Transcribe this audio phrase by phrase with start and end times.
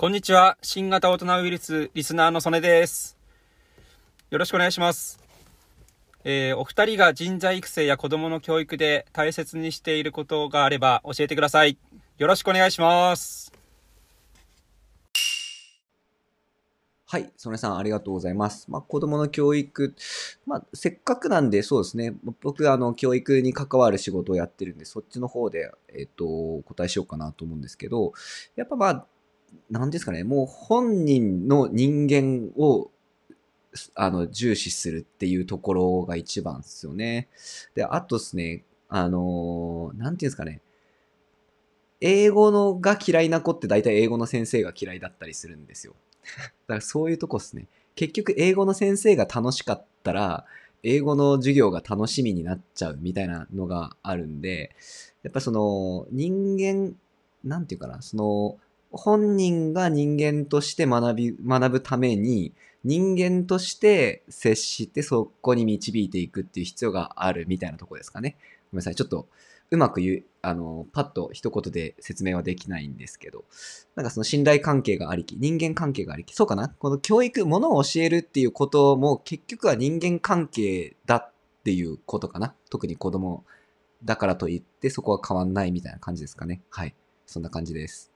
[0.00, 0.56] こんにちは。
[0.62, 3.18] 新型大人ウイルスリスナーの曽根です。
[4.30, 5.18] よろしくお願いします。
[6.22, 11.78] えーお二人が人材育成や子供の教育で大切にしていることがあれば教えてください。
[12.16, 13.52] よろしくお願いします。
[17.06, 18.70] はい、曽根さんありがとうございます。
[18.70, 19.96] まあ、子供の教育、
[20.46, 28.12] まあ、せっかくなんで、そうですね、僕、あの、教育に関わる仕事をやってるんで、そっちの方で、えっ、と、お答えしようかなと思うんですけど、
[28.54, 29.06] やっぱまあ、
[29.70, 32.90] なんですかね、もう本人の人間を、
[33.94, 37.28] あの、重視するっていうところが一番ですよね。
[37.74, 40.62] で、あとですね、あのなんていうんですかね、
[42.00, 45.94] 英語のが嫌いな子って大体英語の先生が嫌いだったりするんですよ。
[46.32, 47.68] だからそういうとこっすね。
[47.94, 50.46] 結局英語の先生が楽しかったら、
[50.82, 54.74] 英語の授業が楽しみになっちゃうみたいなのがあるんで、
[55.22, 56.96] やっぱその人間、
[57.44, 58.58] なんていうかな、その
[58.90, 62.52] 本人が人間として学び、学ぶために、
[62.84, 68.36] 人間として接してそこに導いていくっていう必要があるみたいなとこですかね。
[68.72, 68.94] ごめんなさい。
[68.94, 69.28] ちょっと
[69.70, 73.44] うまく言う、あの、パッと一言で説明はできないんですけど、
[73.96, 76.68] なんかその信頼関係がありき、人間関係がありき、そうかな？
[76.68, 81.32] この教育、ものを教えるっていうことも結局は人間関係だっ
[81.64, 82.54] ていうことかな？
[82.70, 83.44] 特に子供
[84.04, 86.62] だからといってそこは変わんないみたいな感じですかね。
[86.70, 86.94] はい。
[87.26, 88.10] そんな感じです。